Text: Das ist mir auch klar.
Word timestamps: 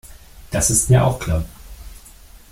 Das 0.49 0.71
ist 0.71 0.89
mir 0.89 1.05
auch 1.05 1.19
klar. 1.19 1.45